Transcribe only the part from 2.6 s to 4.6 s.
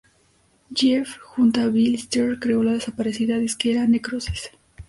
la desaparecida disquera 'Necrosis'.